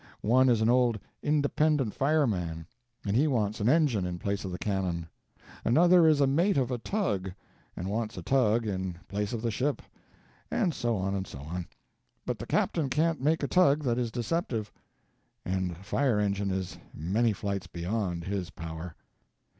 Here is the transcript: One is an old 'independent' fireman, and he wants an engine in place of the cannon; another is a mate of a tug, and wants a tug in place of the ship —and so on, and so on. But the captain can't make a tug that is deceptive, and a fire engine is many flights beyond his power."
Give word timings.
One 0.25 0.49
is 0.49 0.61
an 0.61 0.69
old 0.71 0.99
'independent' 1.21 1.93
fireman, 1.93 2.65
and 3.05 3.15
he 3.15 3.27
wants 3.27 3.59
an 3.59 3.69
engine 3.69 4.03
in 4.03 4.17
place 4.17 4.43
of 4.43 4.51
the 4.51 4.57
cannon; 4.57 5.07
another 5.63 6.07
is 6.07 6.19
a 6.19 6.25
mate 6.25 6.57
of 6.57 6.71
a 6.71 6.79
tug, 6.79 7.31
and 7.77 7.87
wants 7.87 8.17
a 8.17 8.23
tug 8.23 8.65
in 8.65 8.97
place 9.07 9.31
of 9.31 9.43
the 9.43 9.51
ship 9.51 9.79
—and 10.49 10.73
so 10.73 10.97
on, 10.97 11.13
and 11.13 11.27
so 11.27 11.37
on. 11.41 11.67
But 12.25 12.39
the 12.39 12.47
captain 12.47 12.89
can't 12.89 13.21
make 13.21 13.43
a 13.43 13.47
tug 13.47 13.83
that 13.83 13.99
is 13.99 14.09
deceptive, 14.09 14.71
and 15.45 15.73
a 15.73 15.83
fire 15.83 16.19
engine 16.19 16.49
is 16.49 16.79
many 16.95 17.31
flights 17.31 17.67
beyond 17.67 18.23
his 18.23 18.49
power." 18.49 18.95